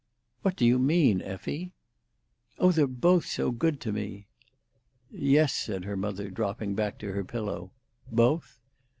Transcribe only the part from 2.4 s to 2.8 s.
"Oh,